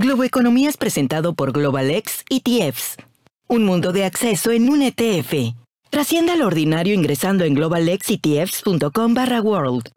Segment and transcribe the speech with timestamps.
[0.00, 2.98] Globo Economía es presentado por GlobalX ETFs.
[3.48, 5.56] Un mundo de acceso en un ETF.
[5.90, 9.90] Trascienda lo ordinario ingresando en globalxetfs.com barra world.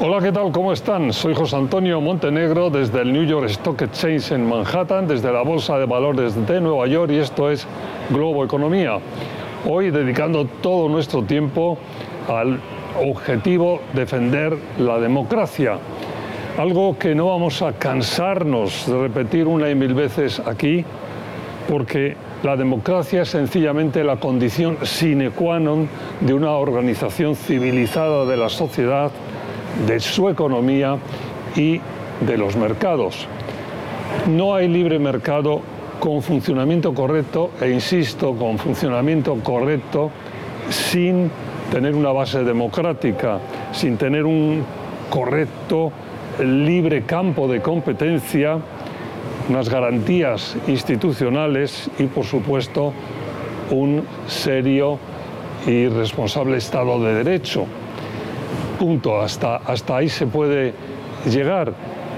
[0.00, 0.50] Hola, ¿qué tal?
[0.50, 1.12] ¿Cómo están?
[1.12, 5.78] Soy José Antonio Montenegro desde el New York Stock Exchange en Manhattan, desde la Bolsa
[5.78, 7.64] de Valores de Nueva York y esto es
[8.10, 8.98] Globo Economía.
[9.64, 11.78] Hoy dedicando todo nuestro tiempo
[12.28, 12.58] al
[13.00, 15.78] objetivo defender la democracia.
[16.58, 20.84] Algo que no vamos a cansarnos de repetir una y mil veces aquí,
[21.68, 25.88] porque la democracia es sencillamente la condición sine qua non
[26.20, 29.12] de una organización civilizada de la sociedad
[29.86, 30.98] de su economía
[31.56, 31.80] y
[32.20, 33.26] de los mercados.
[34.28, 35.60] No hay libre mercado
[35.98, 40.10] con funcionamiento correcto, e insisto, con funcionamiento correcto,
[40.70, 41.30] sin
[41.70, 43.38] tener una base democrática,
[43.72, 44.64] sin tener un
[45.10, 45.92] correcto,
[46.40, 48.58] libre campo de competencia,
[49.48, 52.92] unas garantías institucionales y, por supuesto,
[53.70, 54.98] un serio
[55.66, 57.66] y responsable Estado de Derecho
[59.20, 60.74] hasta, hasta ahí se puede
[61.26, 61.72] llegar.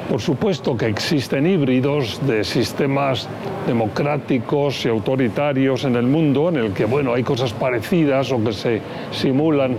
[0.08, 3.28] Por supuesto que existen híbridos de sistemas
[3.66, 8.52] democráticos y autoritarios en el mundo, en el que bueno, hay cosas parecidas o que
[8.52, 9.76] se simulan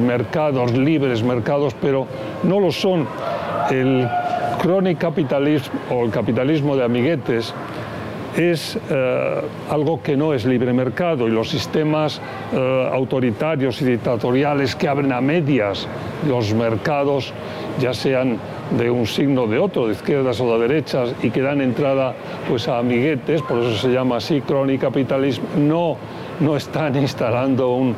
[0.00, 2.06] mercados libres, mercados, pero
[2.42, 3.06] no lo son.
[3.70, 4.08] El
[4.98, 7.52] capitalismo o el capitalismo de amiguetes
[8.36, 12.20] es eh, algo que no es libre mercado y los sistemas
[12.52, 15.88] eh, autoritarios y dictatoriales que abren a medias
[16.28, 17.32] los mercados,
[17.80, 18.38] ya sean
[18.76, 22.14] de un signo o de otro, de izquierdas o de derechas, y que dan entrada
[22.48, 24.42] pues, a amiguetes, por eso se llama así
[24.78, 25.96] capitalismo, no
[26.40, 27.96] no están instalando un,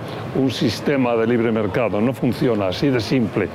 [0.51, 3.49] sistema de libre mercado, no funciona así de simple.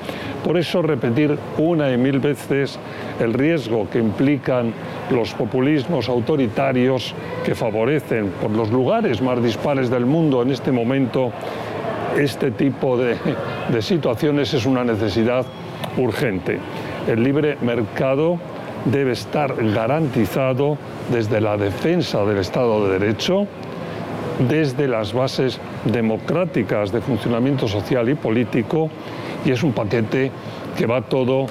[0.44, 2.77] Por eso repetir una y mil veces
[3.20, 4.73] el riesgo que implican
[5.10, 11.32] los populismos autoritarios que favorecen por los lugares más dispares del mundo en este momento
[12.17, 13.15] este tipo de,
[13.70, 15.45] de situaciones es una necesidad
[15.98, 16.60] urgente.
[17.08, 18.38] El libre mercado
[18.86, 20.77] debe estar garantizado
[21.11, 23.48] desde la defensa del Estado de Derecho,
[24.39, 28.89] desde las bases democráticas de funcionamiento social y político
[29.45, 30.32] y es un paquete
[30.77, 31.48] que va todo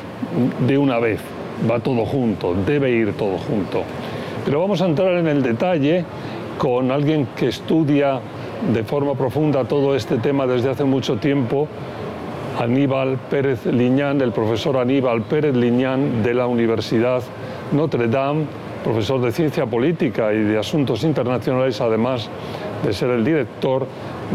[0.67, 1.21] de una vez,
[1.71, 3.83] va todo junto, debe ir todo junto.
[4.45, 6.05] Pero vamos a entrar en el detalle
[6.59, 8.21] con alguien que estudia
[8.73, 11.69] de forma profunda todo este tema desde hace mucho tiempo,
[12.61, 17.23] Aníbal Pérez Liñán, el profesor Aníbal Pérez Liñán de la Universidad
[17.73, 18.45] Notre Dame,
[18.83, 22.29] profesor de ciencia política y de asuntos internacionales, además
[22.85, 23.87] de ser el director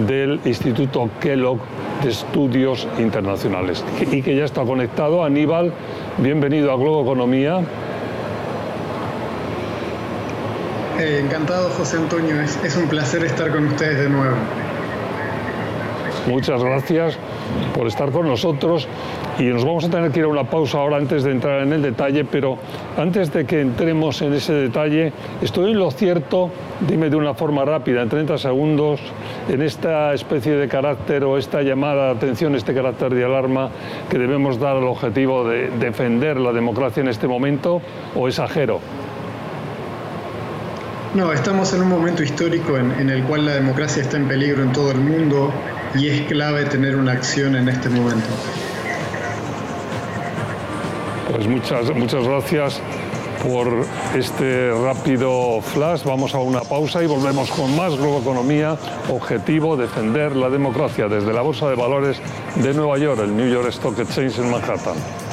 [0.08, 1.59] del Instituto Kellogg
[2.03, 5.24] de Estudios Internacionales y que ya está conectado.
[5.24, 5.74] Aníbal,
[6.18, 7.62] bienvenido a Globo Economía.
[11.00, 12.41] Eh, encantado, José Antonio.
[12.41, 14.35] es un placer estar con ustedes de nuevo.
[16.28, 17.18] Muchas gracias
[17.75, 18.88] por estar con nosotros
[19.40, 21.74] y nos vamos a tener que ir a una pausa ahora antes de entrar en
[21.74, 22.58] el detalle, pero
[22.97, 26.50] antes de que entremos en ese detalle, estoy en lo cierto,
[26.88, 29.00] dime de una forma rápida, en 30 segundos,
[29.47, 33.69] en esta especie de carácter o esta llamada de atención, este carácter de alarma
[34.09, 37.81] que debemos dar al objetivo de defender la democracia en este momento,
[38.16, 38.79] o exagero.
[41.14, 44.62] No, estamos en un momento histórico en, en el cual la democracia está en peligro
[44.62, 45.52] en todo el mundo
[45.96, 48.28] y es clave tener una acción en este momento.
[51.31, 52.81] Pues muchas, muchas gracias
[53.44, 56.03] por este rápido flash.
[56.03, 58.78] Vamos a una pausa y volvemos con más Globo Economía.
[59.09, 62.18] Objetivo, defender la democracia desde la Bolsa de Valores
[62.56, 65.27] de Nueva York, el New York Stock Exchange en Manhattan.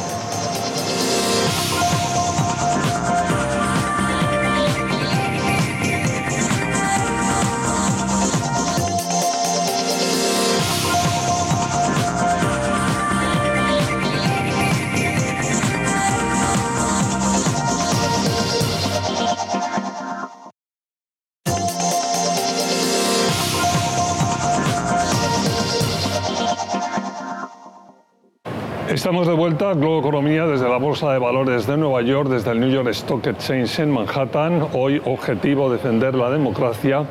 [29.25, 32.61] De vuelta a Globo Economía desde la Bolsa de Valores de Nueva York, desde el
[32.61, 34.69] New York Stock Exchange en Manhattan.
[34.75, 37.05] Hoy objetivo defender la democracia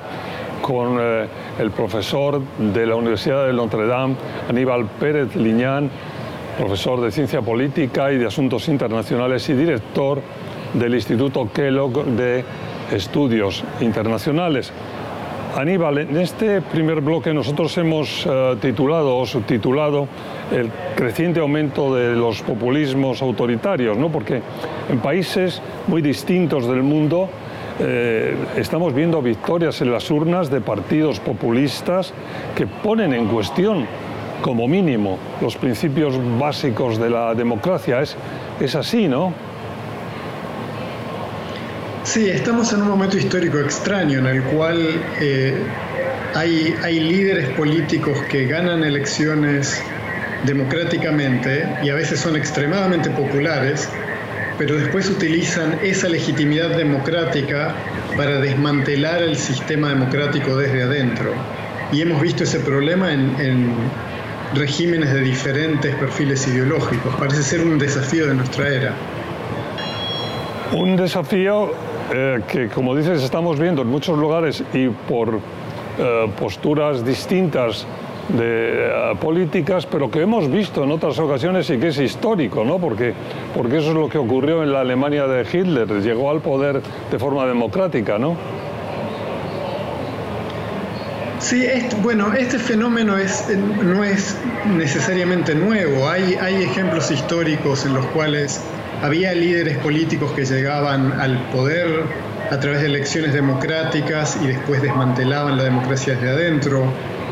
[0.61, 1.25] con eh,
[1.57, 4.15] el profesor de la Universidad de Notre Dame,
[4.47, 5.89] Aníbal Pérez Liñán,
[6.59, 10.21] profesor de Ciencia Política y de Asuntos Internacionales y director
[10.75, 12.45] del Instituto Kellogg de
[12.91, 14.71] estudios internacionales.
[15.55, 20.07] Aníbal, en este primer bloque nosotros hemos eh, titulado o subtitulado
[20.51, 24.09] el creciente aumento de los populismos autoritarios, ¿no?
[24.09, 24.41] porque
[24.89, 27.29] en países muy distintos del mundo
[27.79, 32.13] eh, estamos viendo victorias en las urnas de partidos populistas
[32.55, 33.85] que ponen en cuestión,
[34.41, 38.01] como mínimo, los principios básicos de la democracia.
[38.01, 38.17] Es,
[38.59, 39.33] es así, ¿no?
[42.13, 45.55] Sí, estamos en un momento histórico extraño en el cual eh,
[46.35, 49.81] hay, hay líderes políticos que ganan elecciones
[50.45, 53.89] democráticamente y a veces son extremadamente populares,
[54.59, 57.73] pero después utilizan esa legitimidad democrática
[58.15, 61.33] para desmantelar el sistema democrático desde adentro.
[61.91, 63.73] Y hemos visto ese problema en,
[64.53, 67.15] regímenes de diferentes perfiles ideológicos.
[67.15, 68.93] Parece ser un desafío de nuestra era.
[70.73, 71.73] Un desafío
[72.11, 75.39] eh, que, como dices, estamos viendo en muchos lugares y por
[75.97, 77.85] eh, posturas distintas
[78.29, 82.79] de eh, políticas, pero que hemos visto en otras ocasiones y que es histórico, ¿no?
[82.79, 83.13] Porque,
[83.55, 87.19] porque eso es lo que ocurrió en la Alemania de Hitler, llegó al poder de
[87.19, 88.35] forma democrática, ¿no?
[91.39, 91.67] Sí,
[92.01, 93.49] bueno, este fenómeno es,
[93.83, 94.37] no es
[94.77, 96.07] necesariamente nuevo.
[96.07, 98.61] Hay, hay ejemplos históricos en los cuales
[99.01, 102.03] había líderes políticos que llegaban al poder
[102.51, 106.85] a través de elecciones democráticas y después desmantelaban la democracia desde adentro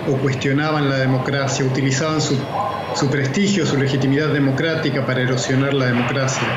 [0.07, 6.47] o cuestionaban la democracia, utilizaban su, prestigio, su legitimidad democrática para erosionar la democracia.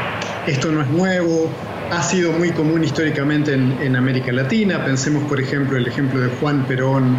[0.46, 1.50] Esto no es nuevo,
[1.90, 4.84] ha sido muy común históricamente en, en, América Latina.
[4.84, 7.16] Pensemos, por ejemplo, el ejemplo de Juan Perón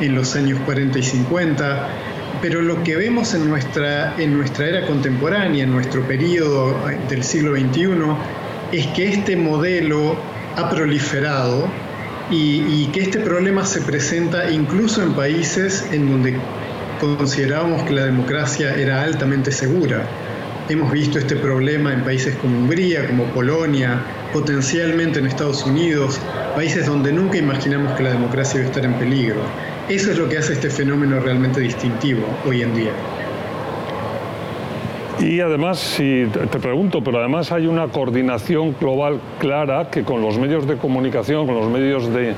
[0.00, 1.88] en los años 40 y 50.
[2.40, 6.76] Pero lo que vemos en nuestra, en nuestra era contemporánea, en nuestro periodo
[7.08, 7.88] del siglo XXI,
[8.72, 10.16] es que este modelo
[10.56, 11.68] ha proliferado
[12.30, 16.36] y, que este problema se presenta incluso en países en donde
[17.00, 20.04] considerábamos que la democracia era altamente segura.
[20.68, 24.02] Hemos visto este problema en países como Hungría, como Polonia,
[24.32, 26.20] potencialmente en Estados Unidos,
[26.54, 29.40] países donde nunca imaginamos que la democracia iba a estar en peligro.
[29.88, 32.92] Eso es lo que hace este fenómeno realmente distintivo hoy en día.
[35.18, 40.38] Y además, si te pregunto, pero además hay una coordinación global clara que con los
[40.38, 42.34] medios de comunicación, con los medios de,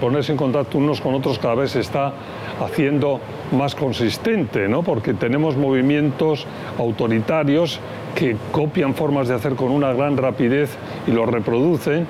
[0.00, 2.12] ponerse en contacto unos con otros cada vez se está
[2.60, 3.20] haciendo
[3.52, 4.82] más consistente, ¿no?
[4.82, 6.44] porque tenemos movimientos
[6.76, 7.78] autoritarios
[8.16, 10.76] que copian formas de hacer con una gran rapidez
[11.06, 12.06] y lo reproducen.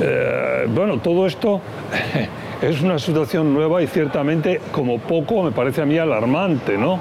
[0.00, 1.60] Eh, bueno, todo esto
[2.62, 7.00] es una situación nueva y ciertamente como poco me parece a mí alarmante, ¿no?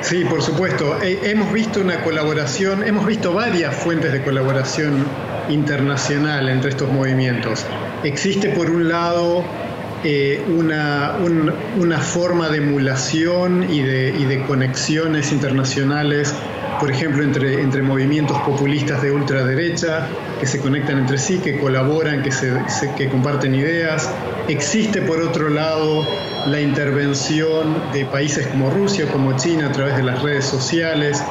[0.00, 0.96] Sí, por supuesto.
[1.02, 5.04] hemos visto una colaboración, hemos visto varias fuentes de colaboración
[5.48, 7.66] internacional entre estos movimientos.
[8.04, 9.42] Existe por un lado
[10.04, 11.16] eh, una,
[11.76, 16.32] una, forma de emulación y de, y de, conexiones internacionales,
[16.78, 20.06] por ejemplo, entre, entre movimientos populistas de ultraderecha
[20.38, 22.52] que se conectan entre sí, que colaboran, que, se,
[22.96, 24.10] que comparten ideas.
[24.48, 26.06] Existe por otro lado
[26.46, 31.22] la intervención de países como Rusia, como China, a través de las redes sociales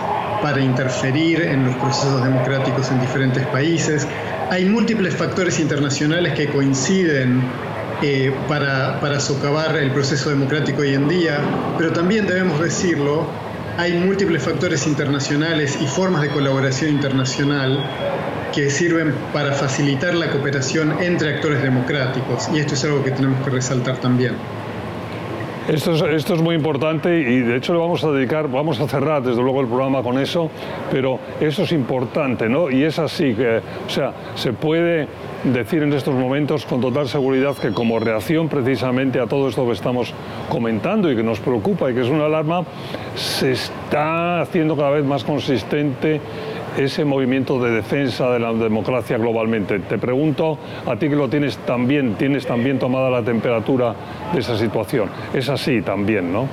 [0.42, 4.08] para interferir en los procesos democráticos en diferentes países.
[4.50, 7.42] Hay múltiples factores internacionales que coinciden
[8.02, 11.40] eh, para, para socavar el proceso democrático hoy en día,
[11.78, 13.26] pero también debemos decirlo,
[13.78, 17.84] hay múltiples factores internacionales y formas de colaboración internacional
[18.56, 23.44] que sirven para facilitar la cooperación entre actores democráticos y esto es algo que tenemos
[23.44, 24.36] que resaltar también.
[25.68, 28.88] Esto es, esto es, muy importante y de hecho le vamos a dedicar, vamos a
[28.88, 30.52] cerrar desde luego el programa con eso,
[30.92, 32.70] pero eso es importante, ¿no?
[32.70, 35.08] Y es así que, o sea, se puede
[35.44, 39.74] decir en estos momentos con total seguridad que como reacción precisamente a todo esto que
[39.74, 40.14] estamos
[40.50, 42.64] comentando y que nos preocupa y que es una alarma,
[43.16, 46.22] se está haciendo cada vez más consistente
[46.78, 49.80] ese movimiento de defensa de la democracia globalmente.
[49.80, 53.96] Te pregunto, a ti que lo tienes también, tienes también tomada la temperatura
[54.34, 55.10] de esa situación.
[55.34, 56.48] Es así también, ¿no?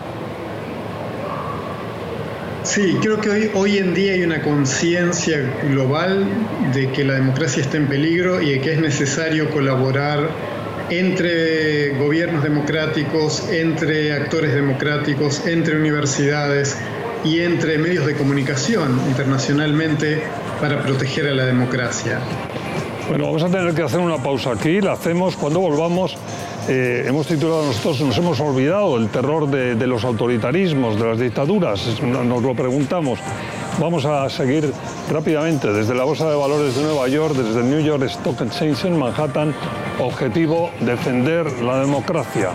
[2.62, 5.38] Sí, creo que hoy, hoy en día hay una conciencia
[5.68, 6.24] global
[6.72, 10.28] de que la democracia está en peligro y de que es necesario colaborar
[10.88, 16.78] entre gobiernos democráticos, entre actores democráticos, entre universidades,
[17.24, 20.22] y entre medios de comunicación internacionalmente
[20.60, 22.18] para proteger a la democracia.
[23.08, 26.16] Bueno, vamos a tener que hacer una pausa aquí, la hacemos cuando volvamos.
[26.68, 32.00] Eh, hemos titulado nosotros, nos hemos olvidado el terror de, los autoritarismos, de las dictaduras,
[32.02, 33.18] nos lo preguntamos.
[33.80, 34.72] Vamos a seguir
[35.10, 38.84] rápidamente desde la Bolsa de Valores de Nueva York, desde el New York Stock Exchange
[38.84, 39.54] en Manhattan.
[39.98, 42.50] Objetivo, defender la democracia.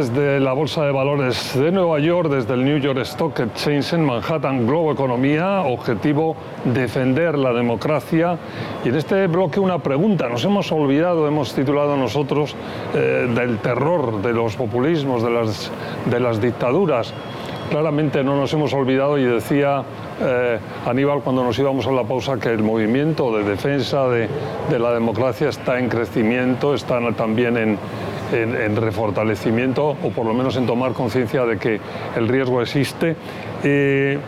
[0.00, 3.94] Vuelta desde la Bolsa de Valores de Nueva York, desde el New York Stock Exchange
[3.94, 8.38] en Manhattan, Globo Economía, objetivo defender la democracia.
[8.84, 12.54] Y en este bloque una pregunta, nos hemos olvidado, hemos titulado nosotros
[12.94, 15.70] eh, del terror, de los populismos, de las,
[16.10, 17.12] de las dictaduras.
[17.70, 19.84] Claramente no nos hemos olvidado y decía
[20.20, 24.28] eh, Aníbal cuando nos íbamos a la pausa que el movimiento de defensa de,
[24.70, 27.78] de la democracia está en crecimiento, está también en,
[28.32, 31.80] en, refortalecimiento o por lo menos en tomar conciencia de que
[32.16, 33.16] el riesgo existe.
[33.62, 34.18] Eh,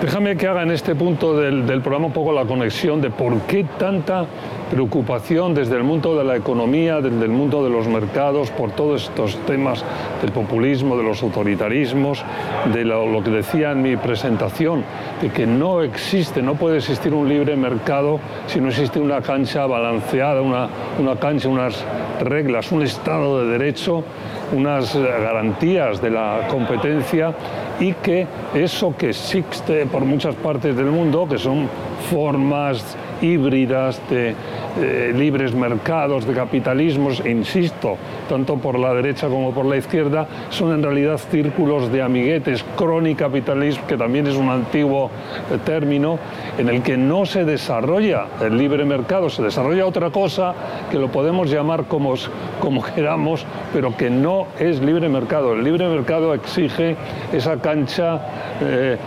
[0.00, 3.64] déjame que haga en este punto del, programa un poco la conexión de por qué
[3.78, 4.24] tanta
[4.70, 9.04] preocupación desde el mundo de la economía, desde el mundo de los mercados, por todos
[9.04, 9.84] estos temas
[10.22, 12.24] del populismo, de los autoritarismos,
[12.72, 14.84] de lo, lo que decía en mi presentación,
[15.20, 19.66] de que no existe, no puede existir un libre mercado si no existe una cancha
[19.66, 21.84] balanceada, una, una cancha, unas
[22.22, 24.04] reglas, un Estado de Derecho,
[24.52, 27.34] unas garantías de la competencia
[27.80, 31.68] y que eso que existe por muchas partes del mundo, que son
[32.10, 34.34] formas híbridas de
[34.78, 37.96] eh, libres mercados, de capitalismos, insisto,
[38.28, 43.86] tanto por la derecha como por la izquierda, son en realidad círculos de amiguetes, cronicapitalismo,
[43.86, 45.10] que también es un antiguo
[45.50, 46.18] eh, término,
[46.56, 50.54] en el que no se desarrolla el libre mercado, se desarrolla otra cosa
[50.90, 52.14] que lo podemos llamar como,
[52.60, 55.54] como queramos, pero que no es libre mercado.
[55.54, 56.96] El libre mercado exige
[57.32, 58.20] esa cancha
[58.60, 58.98] eh,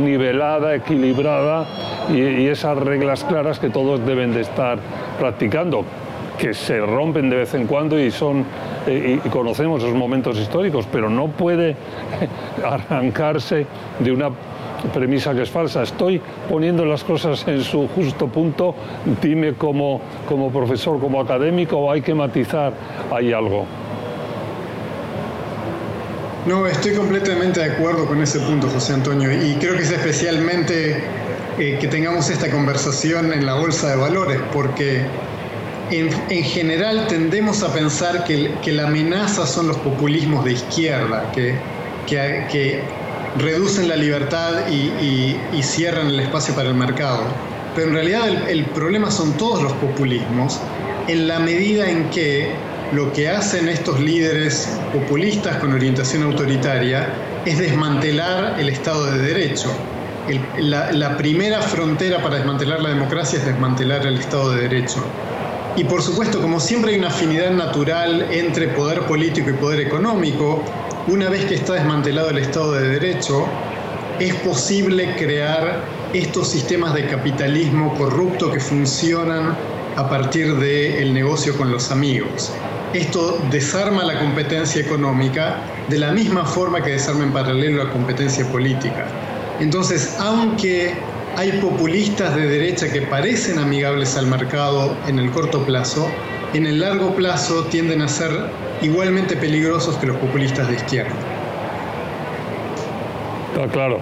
[0.00, 1.66] nivelada, equilibrada
[2.12, 4.78] y, esas reglas claras que todos deben de estar
[5.18, 5.84] practicando,
[6.38, 8.44] que se rompen de vez en cuando y son
[8.86, 11.76] eh, y conocemos esos momentos históricos, pero no puede
[12.64, 13.66] arrancarse
[13.98, 14.30] de una
[14.94, 15.82] premisa que es falsa.
[15.82, 18.74] Estoy poniendo las cosas en su justo punto.
[19.20, 22.72] Dime como, como profesor, como académico, hay que matizar,
[23.10, 23.66] hay algo.
[26.46, 31.02] No, estoy completamente de acuerdo con ese punto, José Antonio, y creo que es especialmente
[31.58, 35.02] eh, que tengamos esta conversación en la bolsa de valores, porque
[35.90, 41.32] en, en general tendemos a pensar que, que, la amenaza son los populismos de izquierda,
[41.32, 41.56] que,
[42.06, 42.80] que, que
[43.38, 44.74] reducen la libertad y,
[45.04, 47.24] y, y, cierran el espacio para el mercado.
[47.74, 50.60] Pero en realidad el, el problema son todos los populismos,
[51.08, 52.52] en la medida en que
[52.92, 57.08] lo que hacen estos líderes populistas con orientación autoritaria
[57.44, 59.72] es desmantelar el Estado de Derecho
[60.58, 65.04] la, la primera frontera para desmantelar la democracia es desmantelar el Estado de Derecho.
[65.76, 70.62] Y por supuesto, como siempre hay una afinidad natural entre poder político y poder económico,
[71.06, 73.46] una vez que está desmantelado el Estado de Derecho,
[74.18, 79.56] es posible crear estos sistemas de capitalismo corrupto que funcionan
[79.96, 82.52] a partir del negocio con los amigos.
[82.92, 85.58] Esto desarma la competencia económica
[85.88, 89.06] de la misma forma que desarma en paralelo la competencia política.
[89.60, 90.94] Entonces, aunque
[91.36, 96.10] hay populistas de derecha que parecen amigables al mercado en el corto plazo,
[96.54, 98.30] en el largo plazo tienden a ser
[98.82, 101.12] igualmente peligrosos que los populistas de izquierda.
[103.54, 104.00] Está claro.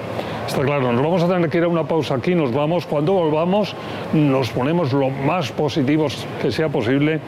[0.57, 3.13] Está claro, nos vamos a tener que ir a una pausa aquí, nos vamos, cuando
[3.13, 3.77] volvamos
[4.15, 7.21] nos ponemos lo más positivos que sea posible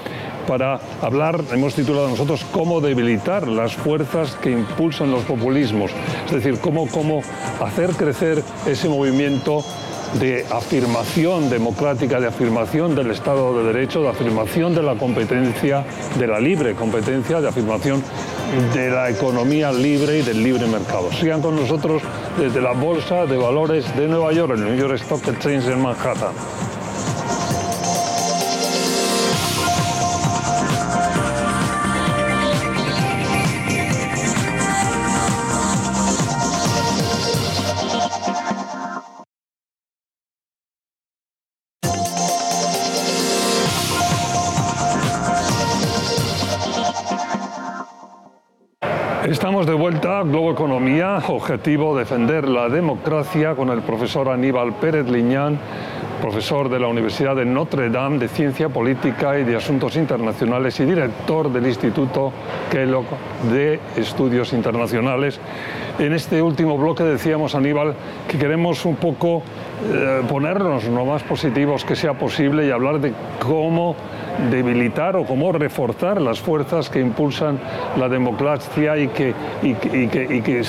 [0.47, 5.91] para hablar, hemos titulado nosotros, cómo debilitar las fuerzas que impulsan los populismos,
[6.25, 7.21] es decir, cómo, cómo
[7.61, 9.63] hacer crecer ese movimiento
[10.19, 15.85] de afirmación democrática, de afirmación del Estado de Derecho, de afirmación de la competencia,
[16.19, 18.03] de la libre competencia, de afirmación
[18.75, 21.11] de la economía libre y del libre mercado.
[21.13, 22.03] Sigan con nosotros
[22.39, 26.33] desde la Bolsa de Valores de Nueva York, el New York Stock Exchange en Manhattan.
[49.59, 55.59] Estamos de vuelta, Globo Economía, objetivo defender la democracia con el profesor Aníbal Pérez Liñán,
[56.21, 60.85] profesor de la Universidad de Notre Dame de Ciencia Política y de Asuntos Internacionales y
[60.85, 62.33] director del Instituto
[62.71, 63.07] Kellogg
[63.51, 65.41] de Estudios Internacionales.
[65.99, 67.97] En este último bloque decíamos, Aníbal,
[68.29, 69.43] que queremos un poco
[69.93, 73.97] eh, ponernos lo más positivos que sea posible y hablar de cómo
[74.51, 77.59] debilitar o cómo reforzar las fuerzas que impulsan
[77.97, 80.63] la democracia y que, que,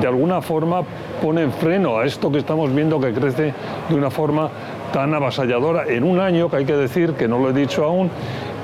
[0.00, 0.82] de alguna forma
[1.20, 3.52] ponen freno a esto que estamos viendo que crece
[3.88, 4.50] de una forma
[4.92, 8.10] tan avasalladora en un año que hay que decir, que no lo he dicho aún,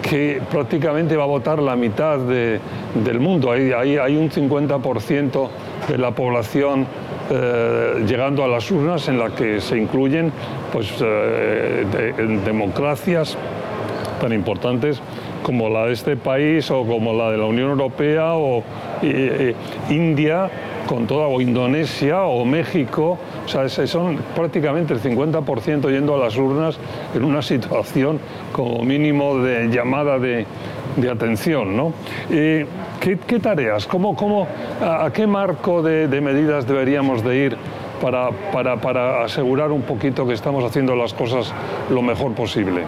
[0.01, 3.51] que prácticamente va a votar la mitad del mundo.
[3.51, 5.49] Hay un 50%
[5.89, 6.87] de la población
[7.31, 10.33] eh, llegando a las urnas en la que se incluyen
[10.73, 11.85] pues, eh,
[12.45, 13.37] democracias
[14.23, 15.03] tan importantes
[15.43, 18.63] como la de este país o como la de la Unión Europea o
[19.91, 20.49] India
[20.87, 26.37] con toda o Indonesia o México, o sea, son prácticamente el 50% yendo a las
[26.37, 26.79] urnas
[27.15, 28.21] en una situación
[28.53, 30.47] como mínimo de llamada de,
[31.11, 31.77] atención.
[31.77, 31.93] ¿no?
[32.29, 33.89] ¿qué, tareas?
[33.89, 34.47] ¿Cómo,
[34.81, 37.57] a, qué marco de, medidas deberíamos de ir
[38.01, 41.53] para asegurar un poquito que estamos haciendo las cosas
[41.91, 42.83] lo mejor posible?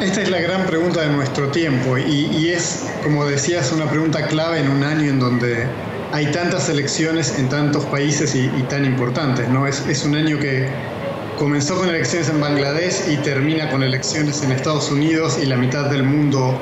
[0.00, 4.60] Esta es la gran pregunta de nuestro tiempo y, es, como decías, una pregunta clave
[4.60, 5.66] en un año en donde
[6.12, 9.48] hay tantas elecciones en tantos países y, tan importantes.
[9.48, 9.66] ¿no?
[9.66, 10.68] Es, es, un año que
[11.36, 15.90] comenzó con elecciones en Bangladesh y termina con elecciones en Estados Unidos y la mitad
[15.90, 16.56] del mundo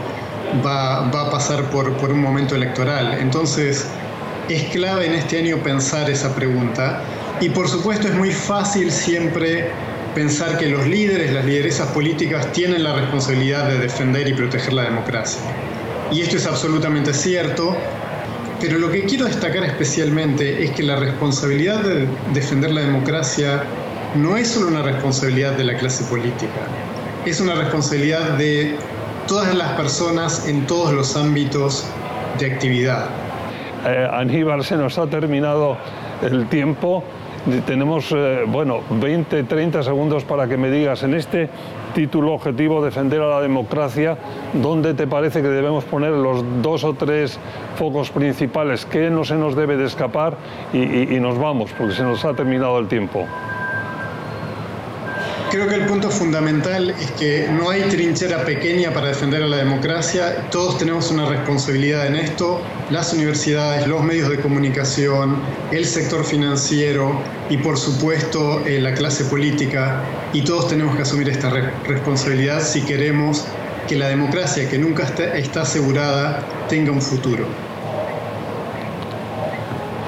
[0.64, 3.18] va, va a pasar por, por un momento electoral.
[3.20, 3.86] Entonces,
[4.48, 7.02] es clave en este año pensar esa pregunta
[7.40, 9.70] y por supuesto es muy fácil siempre
[10.16, 14.84] pensar que los líderes, las lideresas políticas tienen la responsabilidad de defender y proteger la
[14.84, 15.42] democracia.
[16.10, 17.76] Y esto es absolutamente cierto,
[18.58, 23.64] pero lo que quiero destacar especialmente es que la responsabilidad de defender la democracia
[24.14, 26.62] no es solo una responsabilidad de la clase política,
[27.26, 28.74] es una responsabilidad de
[29.28, 31.84] todas las personas en todos los ámbitos
[32.38, 33.10] de actividad.
[33.86, 35.76] Eh, Aníbal, se nos ha terminado
[36.22, 37.04] el tiempo.
[37.64, 41.48] Tenemos, eh, bueno, 20, 30 segundos para que me digas en este
[41.94, 44.18] título objetivo, defender a la democracia,
[44.52, 47.38] ¿dónde te parece que debemos poner los dos o tres
[47.76, 48.84] focos principales?
[48.84, 50.36] ¿Qué no se nos debe de escapar?
[50.72, 53.24] y nos vamos, porque se nos ha terminado el tiempo.
[55.50, 59.58] Creo que el punto fundamental es que no hay trinchera pequeña para defender a la
[59.58, 60.48] democracia.
[60.50, 62.60] Todos tenemos una responsabilidad en esto.
[62.90, 65.36] Las universidades, los medios de comunicación,
[65.70, 70.02] el sector financiero y por supuesto eh, la clase política.
[70.32, 71.50] Y todos tenemos que asumir esta
[71.86, 73.44] responsabilidad si queremos
[73.86, 77.46] que la democracia, que nunca está asegurada, tenga un futuro.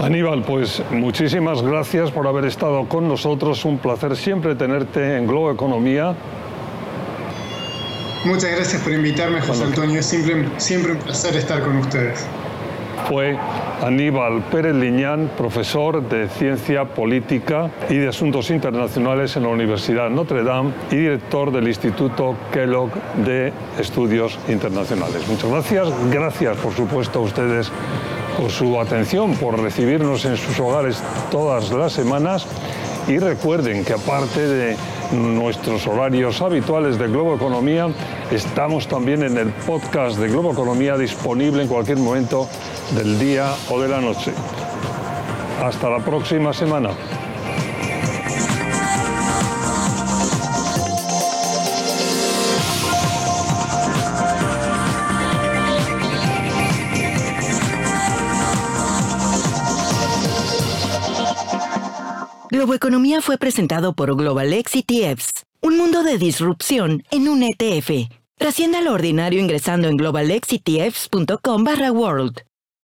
[0.03, 3.65] Aníbal, pues muchísimas gracias por haber estado con nosotros.
[3.65, 6.15] Un placer siempre tenerte en Globo Economía.
[8.25, 9.99] Muchas gracias por invitarme, José Antonio.
[9.99, 12.25] Es siempre, siempre un placer estar con ustedes.
[13.09, 13.37] Fue
[13.83, 20.45] Aníbal Pérez Liñán, profesor de Ciencia Política y de Asuntos Internacionales en la Universidad Notre
[20.45, 22.91] Dame y director del Instituto Kellogg
[23.25, 25.27] de Estudios Internacionales.
[25.29, 25.89] Muchas gracias.
[26.11, 27.73] Gracias, por supuesto, a ustedes
[28.39, 32.47] por su atención, por recibirnos en sus hogares todas las semanas
[33.09, 34.77] y recuerden que aparte de
[35.13, 37.89] nuestros horarios habituales de Globo Economía,
[38.31, 42.47] estamos también en el podcast de Globo Economía disponible en cualquier momento
[42.95, 44.33] del día o de la noche.
[45.65, 46.91] Hasta la próxima semana.
[62.59, 68.11] Globo Economía fue presentado por GlobalX ETFs, un mundo de disrupción en un ETF.
[68.37, 72.48] Trascienda lo ordinario ingresando en globalexetfs.com barra world.